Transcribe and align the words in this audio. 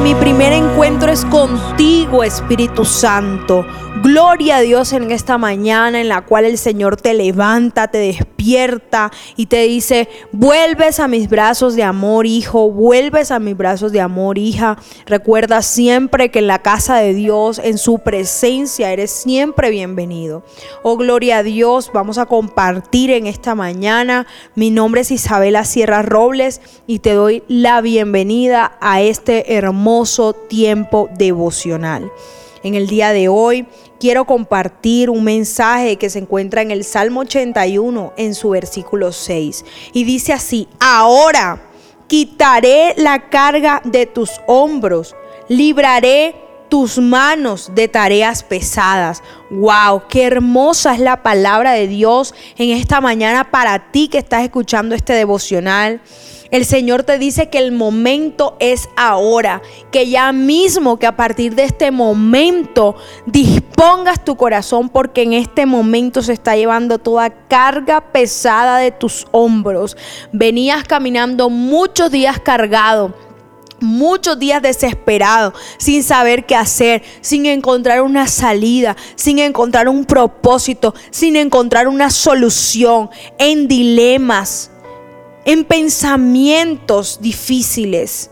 mi 0.00 0.14
primer 0.16 0.52
encuentro 0.52 1.12
es 1.12 1.24
contigo, 1.24 2.24
Espíritu 2.24 2.84
Santo. 2.84 3.64
Gloria 4.02 4.56
a 4.56 4.60
Dios 4.60 4.92
en 4.92 5.12
esta 5.12 5.38
mañana 5.38 6.00
en 6.00 6.08
la 6.08 6.22
cual 6.22 6.44
el 6.46 6.58
Señor 6.58 6.96
te 6.96 7.14
levanta, 7.14 7.88
te 7.88 7.98
despierta 7.98 9.12
y 9.36 9.46
te 9.46 9.62
dice, 9.62 10.08
vuelves 10.32 10.98
a 10.98 11.06
mis 11.06 11.28
brazos 11.28 11.76
de 11.76 11.84
amor, 11.84 12.26
hijo, 12.26 12.70
vuelves 12.70 13.30
a 13.30 13.38
mis 13.38 13.56
brazos 13.56 13.92
de 13.92 14.00
amor, 14.00 14.36
hija. 14.36 14.76
Recuerda 15.06 15.62
siempre 15.62 16.30
que 16.30 16.40
en 16.40 16.48
la 16.48 16.60
casa 16.60 16.96
de 16.96 17.14
Dios, 17.14 17.60
en 17.62 17.78
su 17.78 18.00
presencia, 18.00 18.92
eres 18.92 19.12
siempre 19.12 19.70
bienvenido. 19.70 20.42
Oh, 20.82 20.96
gloria 20.96 21.38
a 21.38 21.42
Dios, 21.44 21.90
vamos 21.94 22.18
a 22.18 22.26
compartir 22.26 23.12
en 23.12 23.28
esta 23.28 23.54
mañana. 23.54 24.26
Mi 24.56 24.70
nombre 24.70 25.02
es 25.02 25.12
Isabela 25.12 25.64
Sierra 25.64 26.02
Robles 26.02 26.60
y 26.88 26.98
te 26.98 27.12
doy 27.12 27.44
la 27.46 27.80
bienvenida 27.80 28.76
a 28.80 29.00
este 29.00 29.54
hermoso 29.54 29.83
tiempo 30.48 31.08
devocional. 31.16 32.10
En 32.62 32.74
el 32.74 32.86
día 32.86 33.12
de 33.12 33.28
hoy 33.28 33.66
quiero 34.00 34.24
compartir 34.24 35.10
un 35.10 35.22
mensaje 35.24 35.96
que 35.96 36.08
se 36.08 36.18
encuentra 36.18 36.62
en 36.62 36.70
el 36.70 36.84
Salmo 36.84 37.20
81 37.20 38.14
en 38.16 38.34
su 38.34 38.50
versículo 38.50 39.12
6 39.12 39.64
y 39.92 40.04
dice 40.04 40.32
así, 40.32 40.68
ahora 40.80 41.62
quitaré 42.06 42.94
la 42.96 43.28
carga 43.28 43.82
de 43.84 44.06
tus 44.06 44.30
hombros, 44.46 45.14
libraré 45.48 46.34
tus 46.68 46.98
manos 46.98 47.72
de 47.74 47.88
tareas 47.88 48.42
pesadas. 48.42 49.22
Wow, 49.50 50.02
qué 50.08 50.24
hermosa 50.24 50.94
es 50.94 51.00
la 51.00 51.22
palabra 51.22 51.72
de 51.72 51.86
Dios 51.86 52.34
en 52.56 52.70
esta 52.70 53.00
mañana 53.00 53.50
para 53.50 53.90
ti 53.90 54.08
que 54.08 54.18
estás 54.18 54.42
escuchando 54.42 54.94
este 54.94 55.12
devocional. 55.12 56.00
El 56.50 56.64
Señor 56.64 57.02
te 57.02 57.18
dice 57.18 57.48
que 57.48 57.58
el 57.58 57.72
momento 57.72 58.56
es 58.60 58.88
ahora, 58.96 59.60
que 59.90 60.08
ya 60.08 60.30
mismo, 60.32 61.00
que 61.00 61.06
a 61.08 61.16
partir 61.16 61.56
de 61.56 61.64
este 61.64 61.90
momento 61.90 62.94
dispongas 63.26 64.24
tu 64.24 64.36
corazón 64.36 64.88
porque 64.88 65.22
en 65.22 65.32
este 65.32 65.66
momento 65.66 66.22
se 66.22 66.32
está 66.32 66.54
llevando 66.54 66.98
toda 66.98 67.30
carga 67.48 68.12
pesada 68.12 68.78
de 68.78 68.92
tus 68.92 69.26
hombros. 69.32 69.96
Venías 70.32 70.84
caminando 70.84 71.50
muchos 71.50 72.12
días 72.12 72.38
cargado 72.38 73.23
muchos 73.84 74.38
días 74.38 74.62
desesperado, 74.62 75.54
sin 75.78 76.02
saber 76.02 76.46
qué 76.46 76.56
hacer, 76.56 77.02
sin 77.20 77.46
encontrar 77.46 78.02
una 78.02 78.26
salida, 78.26 78.96
sin 79.14 79.38
encontrar 79.38 79.88
un 79.88 80.04
propósito, 80.04 80.94
sin 81.10 81.36
encontrar 81.36 81.86
una 81.88 82.10
solución, 82.10 83.10
en 83.38 83.68
dilemas 83.68 84.70
en 85.44 85.64
pensamientos 85.64 87.18
difíciles, 87.20 88.30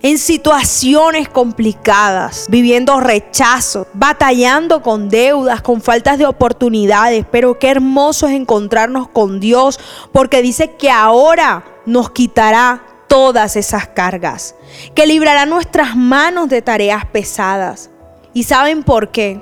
en 0.00 0.18
situaciones 0.18 1.28
complicadas, 1.28 2.46
viviendo 2.48 2.98
rechazo, 3.00 3.86
batallando 3.92 4.82
con 4.82 5.08
deudas, 5.08 5.62
con 5.62 5.80
faltas 5.80 6.18
de 6.18 6.26
oportunidades. 6.26 7.24
Pero 7.30 7.58
qué 7.58 7.68
hermoso 7.70 8.26
es 8.26 8.34
encontrarnos 8.34 9.08
con 9.08 9.38
Dios, 9.38 9.78
porque 10.12 10.42
dice 10.42 10.74
que 10.76 10.90
ahora 10.90 11.64
nos 11.86 12.10
quitará 12.10 12.84
todas 13.06 13.56
esas 13.56 13.88
cargas, 13.88 14.54
que 14.94 15.06
librará 15.06 15.46
nuestras 15.46 15.96
manos 15.96 16.48
de 16.48 16.62
tareas 16.62 17.04
pesadas. 17.06 17.90
¿Y 18.34 18.44
saben 18.44 18.82
por 18.82 19.10
qué? 19.10 19.40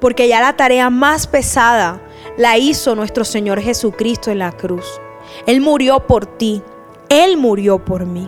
Porque 0.00 0.28
ya 0.28 0.40
la 0.40 0.56
tarea 0.56 0.90
más 0.90 1.26
pesada 1.26 2.00
la 2.36 2.58
hizo 2.58 2.94
nuestro 2.94 3.24
Señor 3.24 3.60
Jesucristo 3.60 4.30
en 4.30 4.38
la 4.38 4.52
cruz. 4.52 4.84
Él 5.46 5.60
murió 5.60 6.06
por 6.06 6.26
ti. 6.26 6.62
Él 7.08 7.36
murió 7.36 7.84
por 7.84 8.06
mí. 8.06 8.26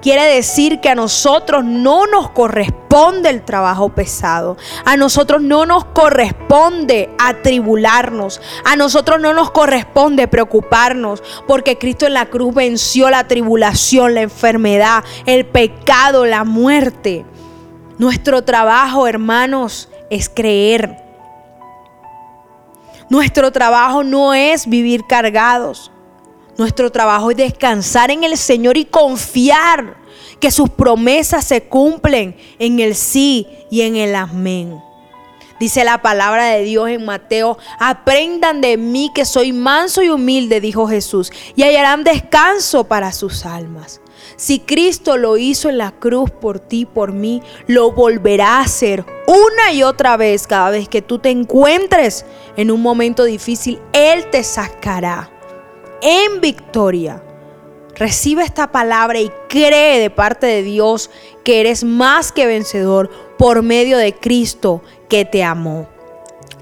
Quiere 0.00 0.24
decir 0.24 0.80
que 0.80 0.90
a 0.90 0.94
nosotros 0.94 1.64
no 1.64 2.06
nos 2.06 2.30
corresponde 2.30 3.30
el 3.30 3.44
trabajo 3.44 3.88
pesado. 3.88 4.56
A 4.84 4.96
nosotros 4.96 5.42
no 5.42 5.66
nos 5.66 5.84
corresponde 5.86 7.10
atribularnos. 7.18 8.40
A 8.64 8.76
nosotros 8.76 9.20
no 9.20 9.34
nos 9.34 9.50
corresponde 9.50 10.28
preocuparnos. 10.28 11.22
Porque 11.46 11.78
Cristo 11.78 12.06
en 12.06 12.14
la 12.14 12.26
cruz 12.26 12.54
venció 12.54 13.10
la 13.10 13.26
tribulación, 13.26 14.14
la 14.14 14.22
enfermedad, 14.22 15.02
el 15.26 15.46
pecado, 15.46 16.26
la 16.26 16.44
muerte. 16.44 17.26
Nuestro 17.98 18.44
trabajo, 18.44 19.08
hermanos, 19.08 19.88
es 20.10 20.28
creer. 20.28 20.96
Nuestro 23.10 23.50
trabajo 23.50 24.04
no 24.04 24.32
es 24.34 24.68
vivir 24.68 25.04
cargados. 25.08 25.90
Nuestro 26.58 26.90
trabajo 26.90 27.30
es 27.30 27.36
descansar 27.36 28.10
en 28.10 28.24
el 28.24 28.36
Señor 28.36 28.76
y 28.76 28.84
confiar 28.84 29.96
que 30.40 30.50
sus 30.50 30.68
promesas 30.68 31.44
se 31.44 31.62
cumplen 31.62 32.36
en 32.58 32.80
el 32.80 32.96
sí 32.96 33.46
y 33.70 33.82
en 33.82 33.94
el 33.94 34.16
amén. 34.16 34.82
Dice 35.60 35.84
la 35.84 36.02
palabra 36.02 36.46
de 36.46 36.64
Dios 36.64 36.88
en 36.88 37.04
Mateo, 37.04 37.58
aprendan 37.78 38.60
de 38.60 38.76
mí 38.76 39.12
que 39.14 39.24
soy 39.24 39.52
manso 39.52 40.02
y 40.02 40.08
humilde, 40.08 40.60
dijo 40.60 40.88
Jesús, 40.88 41.30
y 41.54 41.62
hallarán 41.62 42.02
descanso 42.02 42.88
para 42.88 43.12
sus 43.12 43.46
almas. 43.46 44.00
Si 44.34 44.58
Cristo 44.58 45.16
lo 45.16 45.36
hizo 45.36 45.68
en 45.68 45.78
la 45.78 45.92
cruz 45.92 46.28
por 46.28 46.58
ti, 46.58 46.86
por 46.86 47.12
mí, 47.12 47.40
lo 47.68 47.92
volverá 47.92 48.56
a 48.56 48.62
hacer 48.62 49.04
una 49.28 49.72
y 49.72 49.84
otra 49.84 50.16
vez 50.16 50.48
cada 50.48 50.70
vez 50.70 50.88
que 50.88 51.02
tú 51.02 51.20
te 51.20 51.30
encuentres 51.30 52.26
en 52.56 52.72
un 52.72 52.82
momento 52.82 53.22
difícil. 53.22 53.80
Él 53.92 54.28
te 54.30 54.42
sacará 54.42 55.37
en 56.02 56.40
victoria. 56.40 57.22
Recibe 57.96 58.44
esta 58.44 58.70
palabra 58.70 59.20
y 59.20 59.30
cree 59.48 59.98
de 59.98 60.10
parte 60.10 60.46
de 60.46 60.62
Dios 60.62 61.10
que 61.44 61.60
eres 61.60 61.82
más 61.82 62.30
que 62.30 62.46
vencedor 62.46 63.10
por 63.38 63.62
medio 63.62 63.98
de 63.98 64.14
Cristo 64.14 64.82
que 65.08 65.24
te 65.24 65.42
amó. 65.42 65.88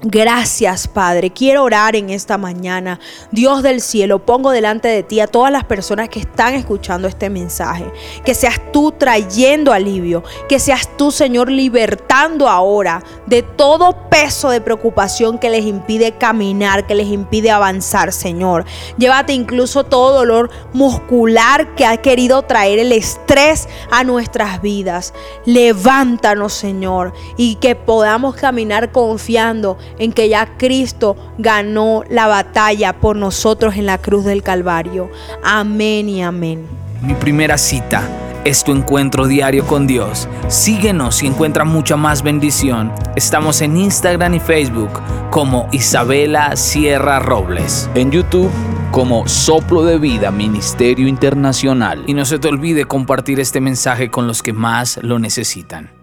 Gracias, 0.03 0.87
Padre. 0.87 1.31
Quiero 1.31 1.63
orar 1.63 1.95
en 1.95 2.11
esta 2.11 2.37
mañana. 2.37 2.99
Dios 3.31 3.63
del 3.63 3.81
cielo, 3.81 4.23
pongo 4.23 4.51
delante 4.51 4.87
de 4.87 5.01
ti 5.01 5.19
a 5.19 5.25
todas 5.25 5.51
las 5.51 5.63
personas 5.63 6.07
que 6.07 6.19
están 6.19 6.53
escuchando 6.53 7.07
este 7.07 7.31
mensaje. 7.31 7.91
Que 8.23 8.35
seas 8.35 8.61
tú 8.71 8.91
trayendo 8.91 9.73
alivio. 9.73 10.23
Que 10.47 10.59
seas 10.59 10.87
tú, 10.97 11.09
Señor, 11.09 11.49
libertando 11.49 12.47
ahora 12.47 13.03
de 13.25 13.41
todo 13.41 14.07
peso 14.09 14.51
de 14.51 14.61
preocupación 14.61 15.39
que 15.39 15.49
les 15.49 15.65
impide 15.65 16.11
caminar, 16.11 16.85
que 16.85 16.93
les 16.93 17.07
impide 17.07 17.49
avanzar, 17.49 18.13
Señor. 18.13 18.65
Llévate 18.99 19.33
incluso 19.33 19.83
todo 19.83 20.13
dolor 20.13 20.51
muscular 20.73 21.73
que 21.73 21.87
ha 21.87 21.97
querido 21.97 22.43
traer 22.43 22.77
el 22.77 22.91
estrés 22.91 23.67
a 23.89 24.03
nuestras 24.03 24.61
vidas. 24.61 25.15
Levántanos, 25.45 26.53
Señor, 26.53 27.13
y 27.35 27.55
que 27.55 27.75
podamos 27.75 28.35
caminar 28.35 28.91
confiando 28.91 29.79
en 29.99 30.11
que 30.11 30.29
ya 30.29 30.57
Cristo 30.57 31.15
ganó 31.37 32.03
la 32.09 32.27
batalla 32.27 32.93
por 32.93 33.15
nosotros 33.15 33.75
en 33.75 33.85
la 33.85 33.97
cruz 33.97 34.25
del 34.25 34.43
Calvario. 34.43 35.09
Amén 35.43 36.09
y 36.09 36.21
amén. 36.21 36.65
Mi 37.01 37.13
primera 37.13 37.57
cita 37.57 38.07
es 38.47 38.63
tu 38.63 38.71
encuentro 38.71 39.27
diario 39.27 39.65
con 39.65 39.87
Dios. 39.87 40.27
Síguenos 40.47 41.21
y 41.21 41.27
encuentra 41.27 41.65
mucha 41.65 41.97
más 41.97 42.23
bendición. 42.23 42.93
Estamos 43.15 43.61
en 43.61 43.75
Instagram 43.75 44.35
y 44.35 44.39
Facebook 44.39 45.01
como 45.31 45.67
Isabela 45.71 46.55
Sierra 46.55 47.19
Robles. 47.19 47.89
En 47.93 48.09
YouTube 48.09 48.51
como 48.91 49.27
Soplo 49.27 49.83
de 49.83 49.97
Vida 49.97 50.31
Ministerio 50.31 51.07
Internacional. 51.07 52.03
Y 52.07 52.13
no 52.13 52.25
se 52.25 52.39
te 52.39 52.47
olvide 52.47 52.85
compartir 52.85 53.39
este 53.39 53.59
mensaje 53.59 54.09
con 54.09 54.27
los 54.27 54.41
que 54.41 54.53
más 54.53 54.97
lo 55.03 55.19
necesitan. 55.19 55.96